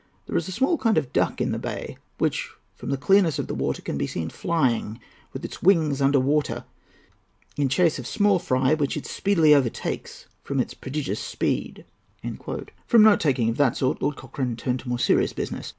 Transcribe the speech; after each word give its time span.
There 0.25 0.35
is 0.35 0.47
a 0.47 0.51
small 0.51 0.79
kind 0.79 0.97
of 0.97 1.13
duck 1.13 1.39
in 1.39 1.51
the 1.51 1.59
bay, 1.59 1.95
which, 2.17 2.49
from 2.73 2.89
the 2.89 2.97
clearness 2.97 3.37
of 3.37 3.45
the 3.45 3.53
water, 3.53 3.83
can 3.83 3.99
be 3.99 4.07
seen 4.07 4.31
flying 4.31 4.99
with 5.31 5.45
its 5.45 5.61
wings 5.61 6.01
under 6.01 6.19
water 6.19 6.65
in 7.55 7.69
chase 7.69 7.99
of 7.99 8.07
small 8.07 8.39
fry, 8.39 8.73
which 8.73 8.97
it 8.97 9.05
speedily 9.05 9.53
overtakes 9.53 10.25
from 10.41 10.59
its 10.59 10.73
prodigious 10.73 11.19
speed." 11.19 11.85
From 12.87 13.03
note 13.03 13.23
making 13.25 13.49
of 13.49 13.57
that 13.57 13.77
sort, 13.77 14.01
Lord 14.01 14.15
Cochrane 14.15 14.55
turned 14.55 14.79
to 14.79 14.89
more 14.89 14.97
serious 14.97 15.33
business. 15.33 15.69